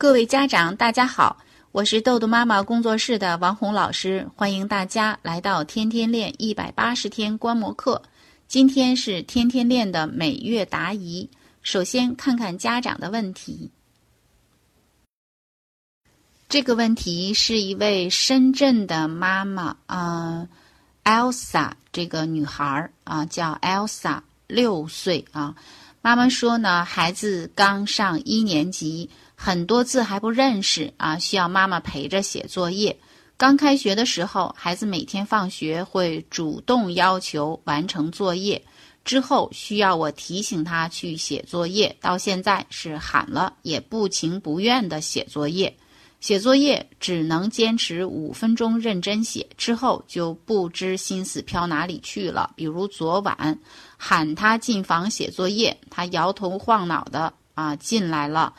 [0.00, 1.36] 各位家长，大家好，
[1.72, 8.00] 我是豆豆妈妈工作室的王红老师，欢迎大家来到天天练一百八十天观摩课。
[8.48, 11.28] 今天是天天练的每月答疑，
[11.60, 13.70] 首先看看家长的问题。
[16.48, 20.48] 这个问题是一位深圳的妈妈啊
[21.04, 25.54] ，Elsa 这个女孩啊，叫 Elsa，六岁啊。
[26.00, 29.10] 妈妈说呢，孩子刚上一年级。
[29.42, 32.94] 很多字还不认识啊，需要妈妈陪着写作业。
[33.38, 38.62] 刚开学的时候，孩子每天放学会主动要求完成作业，
[39.02, 41.96] 之后需要我提醒他去写作业。
[42.02, 45.74] 到现在是喊了也不情不愿的写作业，
[46.20, 52.50] 写作业只能坚持五分钟认真写，之后就不知心思飘哪里去了。
[52.56, 53.58] 比如昨晚
[53.96, 58.52] 喊他进房写作业，他摇头晃脑的啊进来了。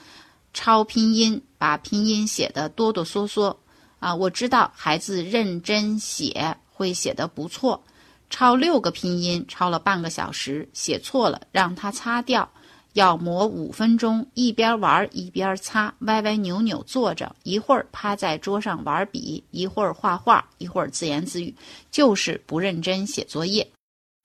[0.53, 3.55] 抄拼音，把拼音写得哆哆嗦嗦
[3.99, 4.13] 啊！
[4.13, 7.81] 我知道孩子认真写会写得不错。
[8.29, 12.49] 抄六个拼音，抄了半个小时，写错了让他擦掉，
[12.93, 21.53] 要磨五分钟，一边玩一边擦，歪歪扭扭坐着，一会儿趴在桌上玩笔，一会儿画画，一会儿自言自语，
[21.91, 23.69] 就是不认真写作业。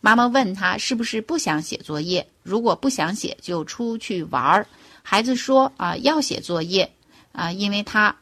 [0.01, 2.25] 妈妈问他是不是不想写作业？
[2.43, 4.67] 如果不想写，就出去玩儿。
[5.09, 6.91] 孩子说：“啊，要写作业，
[7.31, 8.13] 啊，因为他，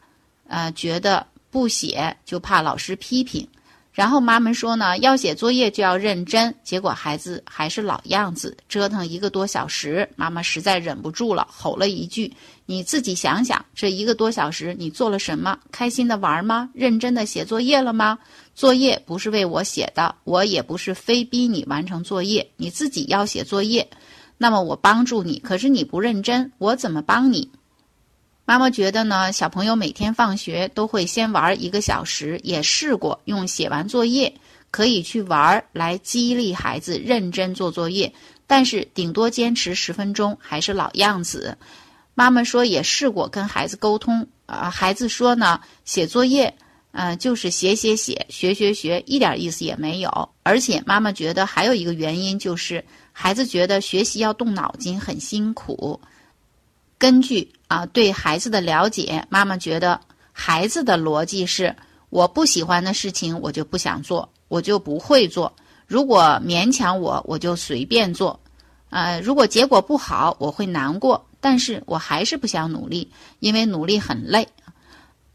[0.46, 3.48] 呃，觉得不写就怕老师批评。
[3.90, 6.54] 然后妈妈说呢，要写作业就要认真。
[6.62, 10.06] 结果孩子还是老样子，折腾一个多小时。
[10.14, 12.30] 妈妈实在忍不住了，吼了一句
[12.66, 15.58] ：‘你自己想想，这一个多小时你做了什么？
[15.72, 16.68] 开心的玩吗？
[16.74, 18.18] 认真的写作业了吗？
[18.54, 23.88] 作业不是为我写的，我也不是非逼你完成作业，你自己要写作业。’”
[24.36, 27.50] 那么我帮助你，可是你不认真，我怎么帮你？
[28.46, 34.34] 妈妈觉得呢，小朋友每天放学都会先玩一个小时，也试过用写完作业
[34.70, 38.12] 可以去玩来激励孩子认真做作业，
[38.46, 41.56] 但是顶多坚持十分钟，还是老样子。
[42.14, 46.54] 妈妈说也试过跟孩子沟通，啊，孩子说呢，写作业，
[46.92, 50.28] 嗯，就是写写写，学学学，一点意思也没有。
[50.42, 52.84] 而且妈妈觉得还有一个原因就是。
[53.16, 56.00] 孩子觉得学习要动脑筋，很辛苦。
[56.98, 60.00] 根据啊对孩子的了解，妈妈觉得
[60.32, 61.74] 孩子的逻辑是：
[62.10, 65.54] 我不喜欢的事情，我就不想做，我就不会做。
[65.86, 68.38] 如果勉强我，我就随便做。
[68.90, 73.08] 呃，如果结果不好，我会难过，但是我还是不想努力，
[73.38, 74.48] 因为努力很累。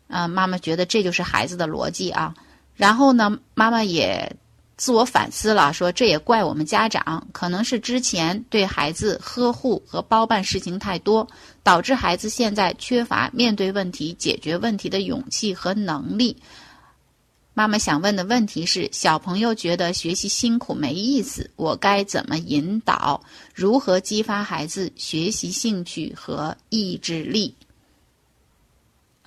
[0.10, 2.36] 啊，妈妈觉得这就是孩子的逻辑啊。
[2.76, 4.36] 然后呢，妈妈也。
[4.80, 11.28] 自我反思了，说这也怪我们家长，可能是之前对孩子呵护和包办事情太多，
[11.64, 16.42] 导致孩子现在缺乏面对问题、解决问题的勇气和能力。
[17.54, 23.22] 妈妈想问的问题是：小朋友觉得学习辛苦没意思，我该怎么引导？
[23.54, 27.54] 如何激发孩子学习兴趣和意志力？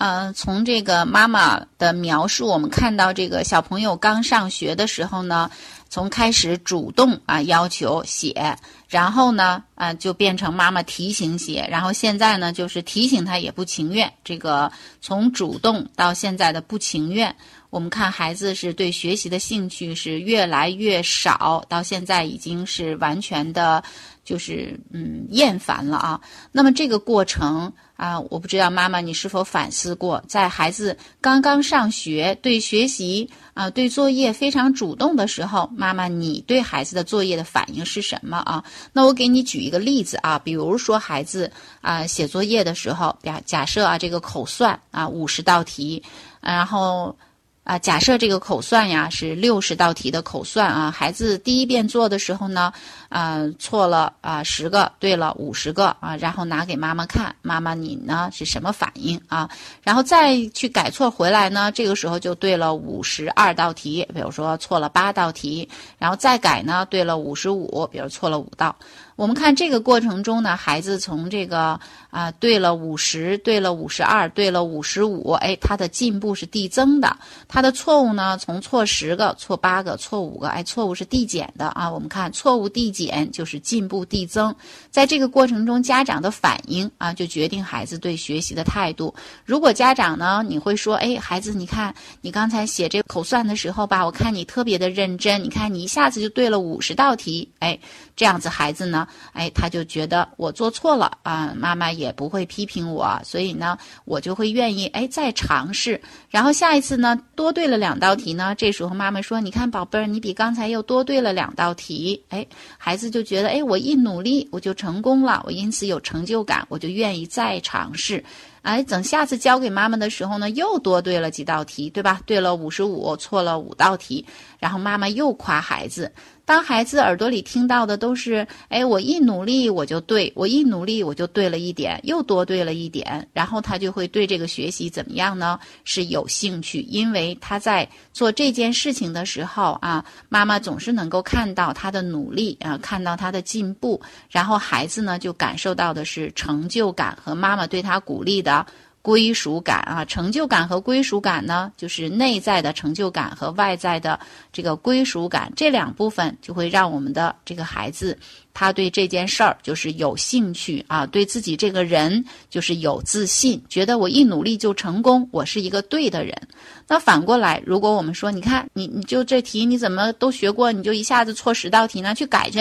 [0.04, 5.48] 嗯，从这个妈妈的描述，我们看到这个小朋友刚上学的时候呢，
[5.88, 8.56] 从开始主动啊要求写，
[8.88, 14.12] 然后呢啊就变成妈妈提醒写，然后现在呢就是提醒他也不情愿。
[14.24, 17.32] 这个从主动到现在的不情愿，
[17.72, 23.82] 我们看孩子是对学习的兴趣是越来越少，到现在已经是完全的，
[24.22, 26.20] 就是嗯厌烦了啊。
[26.52, 27.72] 那么这个过程。
[27.94, 38.64] 啊，我不知道妈妈你是否反思过，在孩子刚刚上学、对学习啊、对作业非常主动的时候，妈妈你对孩子的作业的反应是什么啊？
[38.92, 41.48] 那我给你举一个例子啊，比如说孩子
[41.80, 46.02] 啊写作业的时候，假假设啊这个口算啊五十道题，
[46.40, 47.16] 然后。
[47.64, 52.72] 啊，假设这个口算呀是六十道题的口算啊，孩子第一遍做的时候呢，
[53.12, 59.48] 啊错了啊十个，对了五十个啊，然后拿给妈妈看，妈妈你呢是什么反应啊？
[59.82, 68.74] 然后再去改错回来呢，这个时候就对了五十二道题，比如说错了八道题，然后再改呢对了五十五，比如错了五道。
[69.14, 71.78] 我们看这个过程中呢，孩子从这个
[72.10, 77.14] 啊对了五十，对了五十二，对了五十五，哎，他的进步是递增的。
[77.46, 81.88] 他的错误呢，从错十个、错八个、错五个，哎，错误是递减的啊。
[81.90, 84.54] 我们看错误递减点就是进步递增。
[84.90, 89.12] 在这个过程中，家长的反应啊，就决定孩子对学习的态度。
[89.44, 97.76] 如果家长呢，你会说，哎，孩子，你看你刚才写这口算的时候吧，我看你特别的认真，你看你一下子就对了五十道题，哎，
[98.14, 98.92] 这样子孩子呢？
[98.92, 105.98] 呢，哎，他就觉得我做错了啊，妈妈也不会批评我，所以呢，我就会愿意哎再尝试。
[106.28, 112.46] 然后下一次呢，多对了两道题呢，这时候妈妈说：“你看，宝贝儿，你比刚才又多对了两道题。”哎，
[112.76, 118.22] 孩孩子就觉得哎，我一努力我就成功了，我因此有成就感，我就愿意再尝试。
[118.60, 122.20] 哎，等下次交给妈妈的时候呢，又多对了几道题，对吧？
[122.26, 124.22] 对了五十五，错了五道题，
[124.58, 126.12] 然后妈妈又夸孩子。
[126.52, 135.58] 当孩子耳朵里听到的都是，哎，我一努力我就对，我一努力我就对了一点，又多对了一点，然后他就会对这个学习怎么样呢？
[135.84, 148.66] 是有兴趣，因为他在做这件事情的时候啊，妈妈总是能够看到他的努力啊，看到他的进步，然后孩子呢就感受到的是成就感和妈妈对他鼓励的。
[149.02, 154.18] 归属感啊，成就感和归属感呢，就是内在的成就感和外在的
[154.52, 158.16] 这个归属感，这两部分就会让我们的这个孩子，
[158.54, 166.40] 他对这件事儿就是有兴趣啊，对自己这个人就是有自信，觉得我一努力就成功，我是一个对的人。
[166.86, 172.14] 那反过来，如果我们说，你看你你就这题你怎么都学过，你就一下子错十道题呢？
[172.14, 172.60] 去改去。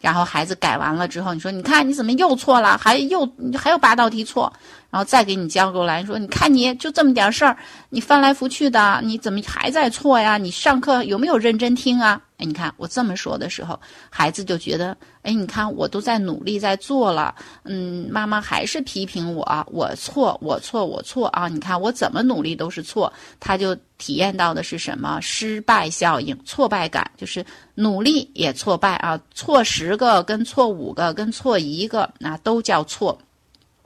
[0.00, 3.26] 然后孩子改完了之后，你说你看你怎么又错了，还又
[3.56, 4.52] 还有八道题错，
[4.94, 7.56] 然后再给你交过来，说你看你就这么点事儿，
[7.90, 10.38] 你翻来覆去的，你怎么还在错呀？
[10.38, 12.22] 你上课有没有认真听啊？
[12.36, 13.76] 哎，你看我这么说的时候，
[14.08, 21.48] 孩子就觉得，哎，你看我都在努力在做了，嗯，妈妈还是批评我，我错，我错，我错啊！
[21.48, 25.18] 你看我怎么努力都是错，他就体验到的是什么？
[25.20, 27.44] 失败效应，挫败感，就是
[27.74, 33.18] 努力也挫败啊，错十个跟错五个跟错一个，那都叫错。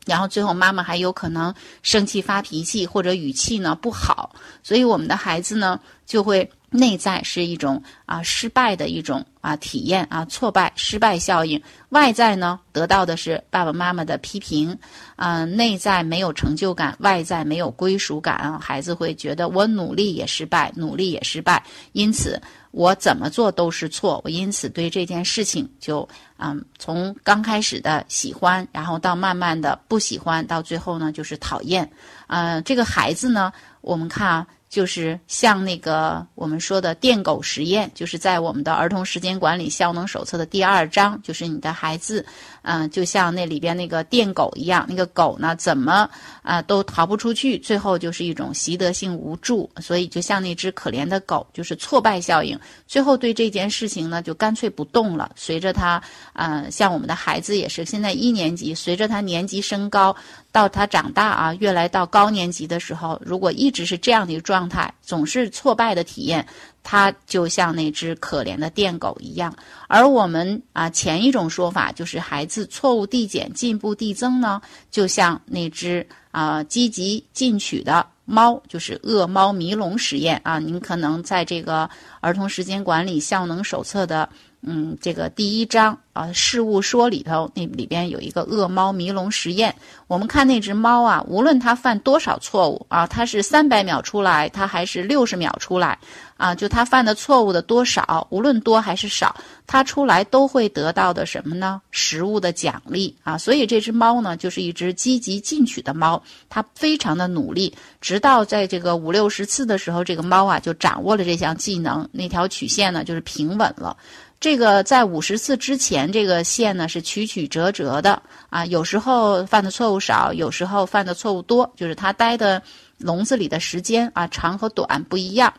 [0.09, 6.51] 然后最后妈妈还有可能生气发脾气，或者语气呢不好，所以我们的孩子呢就会。
[6.71, 10.71] 内在是一种啊失败的一种啊体验啊挫败。
[10.77, 11.59] 失败效应，
[11.89, 14.79] 外在呢得到的是爸爸妈妈的批评，
[15.17, 22.39] 啊内在没有成就感，外在没有归属感啊，孩子会觉得我努力也失败，努力也失败，因此
[22.79, 31.91] 我怎么做都是错，我因此对这件事情就嗯从刚开始的喜欢，然后到慢慢的不喜欢，到最后呢就是讨厌，
[32.29, 34.47] 啊这个孩子呢我们看啊。
[34.69, 42.25] 就是像那个我们说的电狗实验，就是在我们的儿童时间管理效能手册的第二章，就是你的孩子，
[42.63, 46.09] 嗯，就像那里边那个电狗一样，那个狗呢怎么
[46.43, 55.31] 啊都逃不出去，最后就是一种习得性无助，所以就像那只可怜的狗，就是挫败效应，最后对这件事情呢就干脆不动了。
[55.35, 56.03] 随着他，
[56.35, 60.15] 嗯，像我们的孩子也是，现在一年级，随着他年级升高。
[60.51, 66.45] 到他长大啊，越来到高年级的时候，如果一直是这样的一个状态，总是挫败的体验，
[66.83, 69.55] 他就像那只可怜的电狗一样。
[69.87, 74.61] 而我们啊，前一种说法就是孩子错误递减，进步递增呢，
[74.91, 80.59] 就像那只啊积极进取的猫，就是恶猫迷笼实验啊。
[80.59, 81.89] 您可能在这个
[82.21, 84.29] 儿童时间管理效能手册的。
[84.63, 89.73] 嗯，这个第一章啊，事物说里头那里边有一个恶猫迷笼实验。
[90.09, 95.97] 我们看那只猫啊，无论它犯多少错误啊，它是三百秒出来，它还是六十秒出来
[96.37, 101.81] 啊，就它犯的错误的多少，无论多还是少，它出来都会得到的什么呢？
[101.93, 103.39] 食物的奖励啊。
[103.39, 113.97] 所以这只猫呢，就是一只积极进取的猫，它非常的努力，直到在这个五六十次的时候，这个猫啊就掌握了这项技能，那条曲线呢就是平稳了。
[114.41, 122.63] 这个在五十次之前，这个线呢是曲曲折折的啊，有时候犯的错误少，有时候犯的错误多，就是它待的
[122.99, 125.53] 笼子里的时间啊长和短不一样。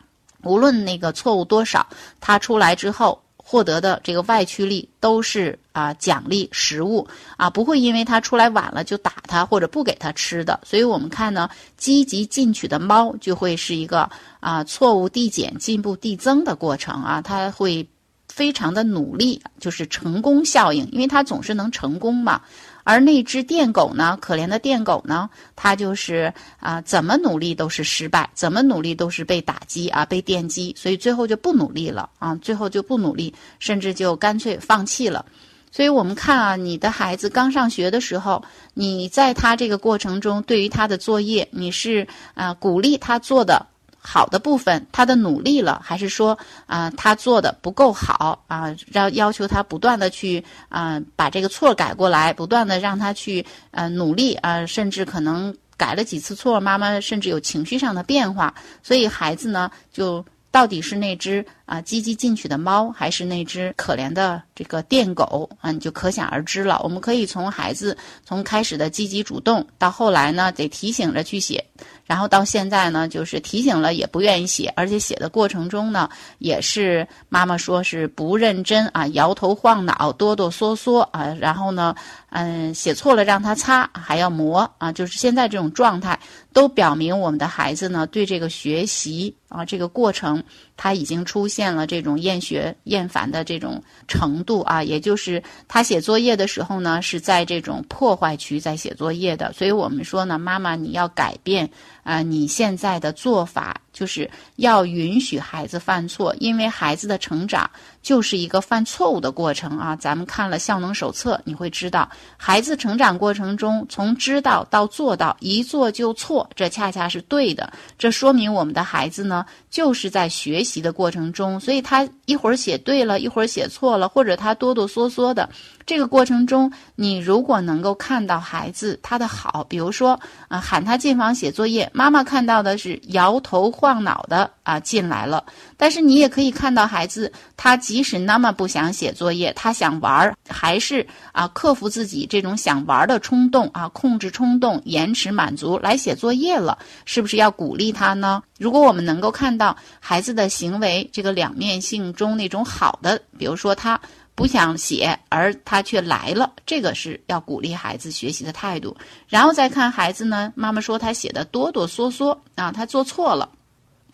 [0.44, 1.86] 无论那个错误多少，
[2.20, 7.06] 它出来之后获得的这个外驱力都是啊奖励食物
[7.36, 10.58] 啊，不会因为它出来晚了就打它或者不给它吃的。
[10.64, 14.08] 所以我们看呢，积极进取的猫就会是一个
[14.40, 17.86] 啊错误递减、进步递增的过程啊，它会。
[18.32, 22.40] 非常的努力，就是成功效应，因为它总是能成功嘛。
[22.82, 35.24] 而那只电狗呢，可怜的电狗呢，它就是啊，怎么努力都是失败，怎么努力都是被打击啊，被电击，所以最后就不努力了啊，最后就不努力，甚至就干脆放弃了。
[35.70, 38.42] 所以我们看啊，你的孩子刚上学的时候，
[38.74, 43.66] 你在他这个过程中，对于他的作业，你是啊鼓励他做的。
[44.02, 48.74] 好的部分，他的努力了，还是说啊，他做的不够好啊？
[48.92, 66.80] 要要求他不断的去啊，把这个错改过来，不断的让他去呃努力啊，甚至可能改了几次错，妈妈甚至有情绪上的变化，所以孩子呢，就到底是那只啊积极进取的猫，还是那只可怜的这个电狗啊，你就可想而知了。
[66.82, 71.64] 我们可以从孩子从开始的积极主动，到后来呢得提醒着去写。
[72.04, 81.32] 然后到现在呢，就是提醒了也不愿意写，而且写的过程中呢，也是妈妈说是不认真啊，摇头晃脑、哆哆嗦嗦啊。
[81.38, 81.94] 然后呢，
[82.30, 86.18] 嗯，写错了让他擦，还要磨啊，就是现在这种状态，
[86.52, 90.42] 都表明我们的孩子呢对这个学习啊这个过程，
[90.82, 99.52] 他已经出现了这种厌学厌烦的这种程度啊，也就是他写作业的时候呢是在这种破坏区在写作业的。
[99.52, 101.68] 所以我们说呢，妈妈你要改变。
[102.02, 107.70] 啊，你现在的做法就是要允许孩子犯错，因为孩子的成长
[108.02, 109.94] 就是一个犯错误的过程啊。
[109.94, 117.70] 咱们看了效能手册，你会知道，孩子成长过程中从知道到做到，一做就错，这恰恰是对的。
[117.98, 125.48] 这说明我们的孩子呢，就是在学习习的过程中，所以他一会儿写对了，一会儿写错了，或者他哆哆嗦嗦的。
[125.90, 135.44] 这个过程中，你如果能够看到孩子他的好，比如说啊，喊他进房写作业，妈妈看到的是摇头晃脑的啊进来了。
[135.76, 148.40] 但是你也可以看到孩子，他即使那么不想写作业，他想玩儿，还是啊克服自己这种想玩儿的冲动啊，控制冲动，延迟满足来写作业了，是不是要鼓励他呢？
[148.60, 154.00] 如果我们能够看到孩子的行为这个两面性中那种好的，比如说他。
[154.40, 158.96] 不想写，而他却来了，这个是要鼓励孩子学习的态度。
[159.28, 163.50] 然后再看孩子呢，妈妈说他写的哆哆嗦嗦啊，他做错了。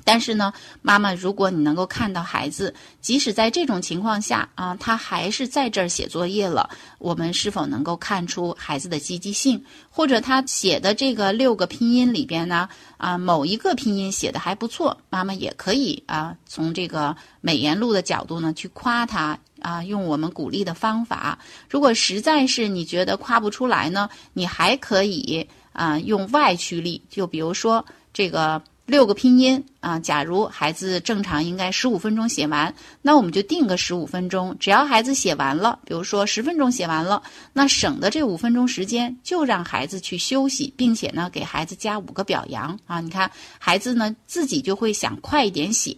[0.02, 0.52] 但是呢，
[0.82, 9.64] 妈妈，如果你能够看到孩子，即使在这种情况下啊，他还是在这儿写作业了，我们是否能够看出孩子的积极性？
[9.90, 21.38] 或者他写的这个六个拼音里边呢，啊，某一个拼音写的还不错，妈妈也可以啊，从这个美言录的角度呢去夸他啊，用我们鼓励的方法。
[21.68, 28.62] 如果实在是你觉得夸不出来呢，你还可以啊用外驱力，就比如说这个。
[28.86, 34.56] 六个拼音啊，假如孩子正常应该十五分钟写完，那我们就定个十五分钟。
[34.60, 37.20] 只要孩子写完了，比如说十分钟写完了，
[37.52, 43.00] 那省的这五分钟时间就让孩子去休息，并且呢给孩子加五个表扬啊。
[43.00, 43.28] 你看
[43.58, 45.92] 孩子呢自己就会想快一点写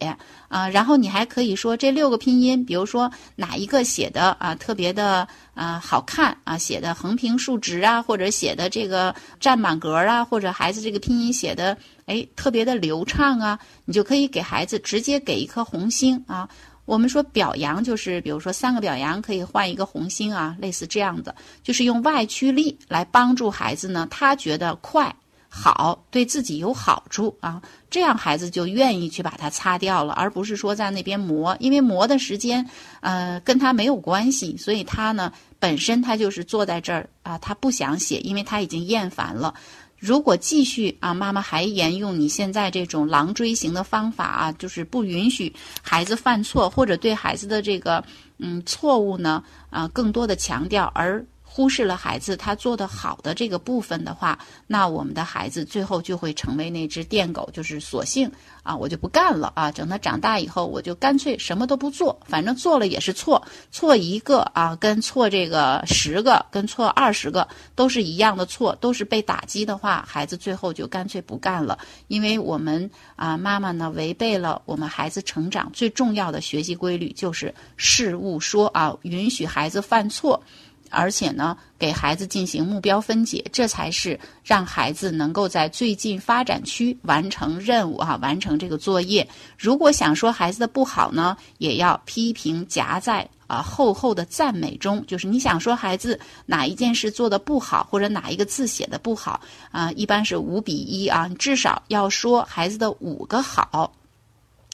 [0.47, 11.77] 啊，然后你还可以说这六个拼音，比如说哪一个写的啊特别的啊好看啊，写的横平竖直啊，或者写的这个占满格啊，或者孩子这个拼音写的。
[12.09, 16.49] 哎，特别的流畅啊，你就可以给孩子直接给一颗红星啊。
[16.85, 25.15] 我们说表扬就是，比如说三个表扬可以换一个红星啊，类似这样的，就是用外驱力来帮助孩子呢，他觉得快
[25.47, 27.61] 好，对自己有好处啊，
[27.91, 32.67] 这样孩子就愿意去把它擦掉了，而不是说在那边磨，因为磨的时间
[33.01, 39.53] 呃跟他没有关系，所以他呢本身他就是坐在这儿啊，他不想写，因为他已经厌烦了。
[39.99, 48.03] 如果继续啊，妈妈还沿用你现在这种狼追型的方法啊，就是不允许孩子犯错，或者对孩子的这个
[48.37, 51.25] 嗯错误呢啊更多的强调，而。
[51.59, 58.31] 忽视了孩子他做的好的这个部分的话，那我们的孩子最后就会成为那只电狗，就是索性
[58.63, 80.41] 啊，我就不干了啊，等他长大以后，我就干脆什么都不做，反正做了也是错，错一个啊，跟错这个十个，跟错二十个都是一样的错，都是被打击的话，孩子最后就干脆不干了，因为我们啊，妈妈呢违背了我们孩子成长最重要的学习规律，就是事物说啊，允许孩子犯错。
[80.89, 89.27] 而且呢，给孩子进行目标分解，这才是让孩子能够在最近发展区完成任务哈，完成这个作业。
[89.57, 95.05] 如果想说孩子的不好呢，也要批评夹在啊厚厚的赞美中。
[95.05, 99.39] 就是你想说孩子哪一件事做的不好，或者哪一个字写的不好
[99.71, 103.91] 啊，一般是五比一啊，至少要说孩子的五个好，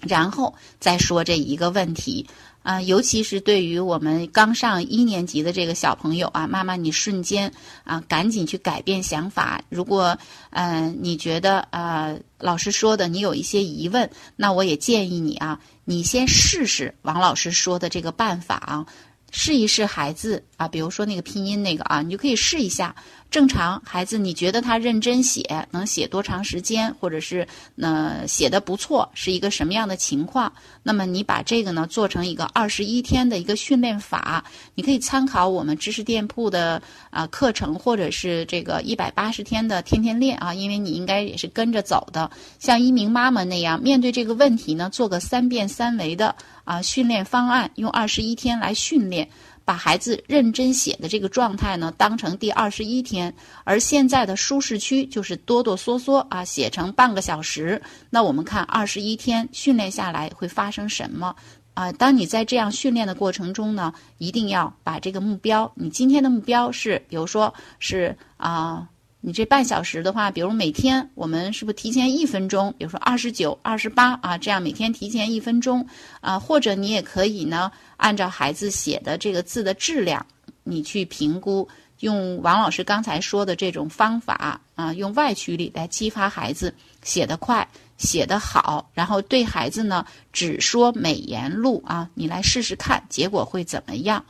[0.07, 2.25] 然后再说这一个问题。
[2.63, 7.51] 啊，尤其是对于我们刚上一年级的这个小朋友啊，妈妈，你瞬间
[7.83, 9.61] 啊，赶紧去改变想法。
[9.69, 10.17] 如果
[10.49, 18.87] 嗯，你觉得啊，老师说的你有一些疑问，那我也建议你啊，你先试试王老师说的这个办法啊。
[19.31, 22.95] 试一试孩子啊，比如说那个拼音那个啊，你就可以试一下。
[23.31, 30.53] 正常孩子，你觉得他认真写能写多长时间，或者是呃写的不错，是一个什么样的情况？
[30.83, 42.31] 那么你把这个呢做成一个二十一天的一个训练法，你可以参考我们知识店铺的啊课程，或者是这个一百八十天的天天练啊，因为你应该也是跟着走的。
[42.59, 46.33] 像一鸣妈妈那样，面对这个问题呢，做个三遍三维的。
[46.65, 49.29] 啊训练方案，用二十一天来训练。
[49.67, 57.81] 把孩子认真写的这个状态呢，当成第二十一天，而现在的舒适区就是哆哆嗦嗦啊，写成半个小时。
[58.11, 61.35] 那我们看二十一天训练下来会发生什么
[61.73, 61.91] 啊？
[61.93, 68.87] 当你在这样训练的过程中呢，一定要把这个目标，你今天的目标是，比如说是啊。
[69.27, 72.71] 你这半小时的话，比如每天我们是不是提前一分钟？
[72.77, 75.83] 比如说二十九、二十八啊，这样每天提前一分钟
[76.21, 80.23] 啊，或者你也可以呢，按照孩子写的这个字的质量，
[80.63, 81.67] 你去评估，
[82.01, 87.67] 用王老师刚才说的这种方法啊，用外驱力来激发孩子写得快、
[87.97, 94.23] 写得好，然后对孩子呢只说美言录啊，你来试试看，结果会怎么样？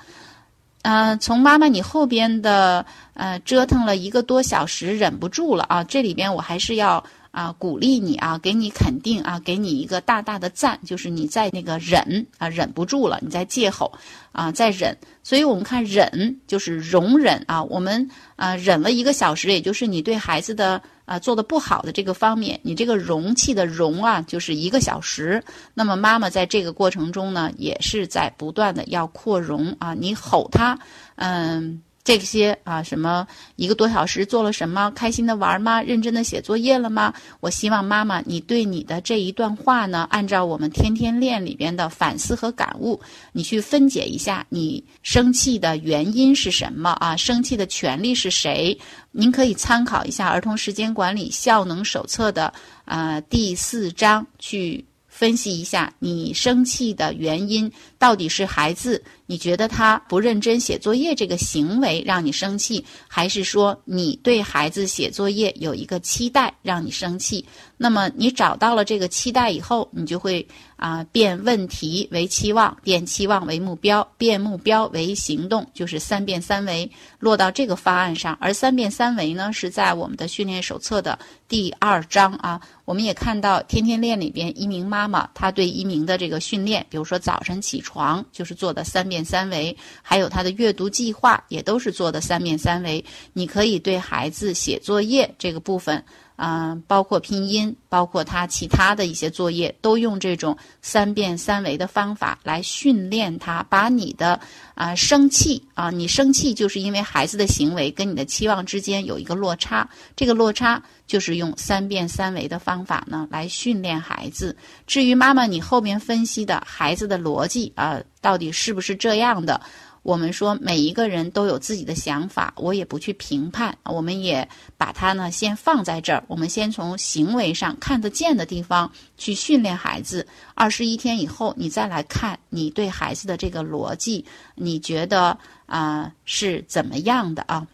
[0.88, 5.84] 嗯，从妈妈你后边的呃折腾了一个多小时，忍不住了啊！
[5.84, 13.92] 这里边我还是要啊鼓励你啊，给你肯定啊，给你一个大大的赞，就是你在那个忍啊，忍不住了，你在借吼
[14.32, 14.96] 啊，在忍。
[15.24, 20.80] 所以我们看忍就是容忍啊，我们啊忍了一个小时，也就是你对孩子的。
[21.06, 25.44] 啊，做的不好的这个方面，你这个容器的容啊，就是一个小时。
[25.74, 29.94] 那么妈妈在这个过程中呢，也是在不断的要扩容啊。
[29.94, 30.78] 你吼他，
[31.16, 34.92] 嗯，这些啊，什么一个多小时做了什么？
[34.92, 35.82] 开心的玩吗？
[35.82, 37.12] 认真的写作业了吗？
[37.40, 47.16] 我希望妈妈，你对你的这一段话呢，按照我们天天练里边的反思和感悟，你去分解一下，你生气的原因是什么啊？
[47.18, 48.78] 生气的权利是谁？
[49.12, 52.54] 您可以参考一下《儿童时间管理效能手册》的
[52.86, 54.86] 呃第四章去。
[55.08, 67.46] 分析一下你生气的原因到底是孩子，你觉得他不认真写作业这个行为让你生气，还是说你对孩子写作业有一个期待让你生气？
[67.78, 76.90] 那么你找到了这个期待以后，你就会啊变问题为期望，变期望为目标，变目标为行动，就是三变三维
[77.20, 78.38] 落到这个方案上。
[78.40, 82.62] 而三变三维呢是在我们的训练手册的第二章啊。
[82.86, 93.06] 我们也看到天天练里边一鸣妈妈，她对一鸣的这个训练，比如说早晨起床就是做的三变三维，还有他的阅读计划也都是做的三面三维。
[93.34, 96.04] 你可以对孩子写作业这个部分。
[96.36, 104.40] 啊，包括拼音，包括他其他的一些作业，都用这种三变三维的方法来训练他，把你的
[104.74, 114.56] 啊生气啊，你生气就是因为孩子的行为跟你的期望之间有一个落差，这个落差就是用三变三维的方法呢来训练孩子。
[114.86, 119.62] 至于妈妈你后面分析的孩子的逻辑啊，到底是不是这样的？
[120.06, 126.24] 我们说每一个人都有自己的想法，我也不去评判，我们也把它呢先放在这儿。
[126.28, 130.28] 我们先从行为上看得见的地方去训练孩子。
[130.54, 137.66] 二十一天以后，你再来看你对孩子的这个逻辑，你觉得啊是怎么样的啊？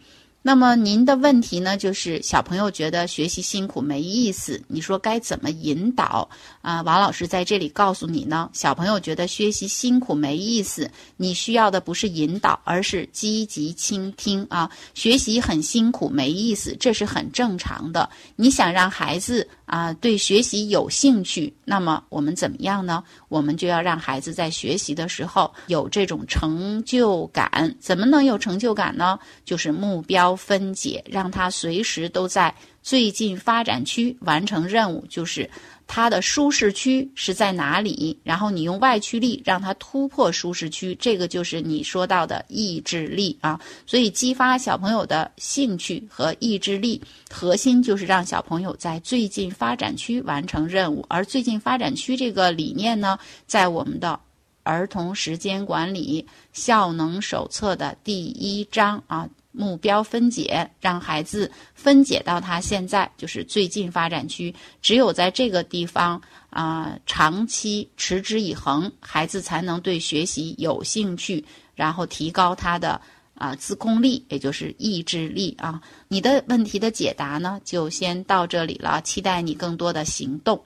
[0.44, 6.28] 那么您的问题呢，就是小朋友觉得学习辛苦没意思，你说该怎么引导
[6.62, 6.82] 啊？
[6.82, 14.68] 王老师在这里告诉你呢，小朋友觉得学习辛苦没意思，你需要的不是引导，而是积极倾听啊。
[14.94, 18.10] 学习很辛苦没意思，这是很正常的。
[18.34, 23.02] 你想让孩子啊对学习有兴趣，那么我们怎么样呢？
[23.30, 27.74] 我们就要让孩子在学习的时候有这种成就感。
[27.80, 29.18] 怎么能有成就感呢？
[29.46, 30.36] 就是目标。
[30.36, 35.48] 分解，让他随时都在最近发展区完成任务，就是
[35.86, 43.60] 它的舒适区是在哪里，然后你用外驱力让他突破舒适区，这个就是你说到的意志力啊。
[43.86, 51.04] 所以激发小朋友的兴趣和意志力，核心就是让小朋友在最近发展区完成任务。
[51.08, 54.18] 而最近发展区这个理念呢，在我们的
[54.64, 59.28] 儿童时间管理效能手册的第一章啊。
[59.52, 64.52] 目标分解，让孩子分解到他现在就是最近发展区。
[64.80, 73.00] 只有在这个地方啊，长期持之以恒，孩子才能对学习有兴趣，然后提高他的
[73.34, 75.80] 啊自控力，也就是意志力啊。
[76.08, 79.00] 你的问题的解答呢，就先到这里了。
[79.02, 80.64] 期待你更多的行动。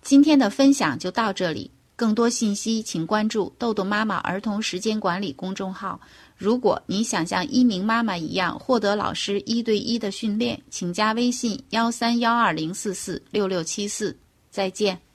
[0.00, 6.00] 今天的分享就到这里，更多信息请关注豆豆妈妈儿童时间管理公众号。
[6.38, 14.16] 如果你想像一鸣妈妈一样获得老师一对一的训练，请加微信幺三幺二零四四六六七四。
[14.48, 15.07] 再见。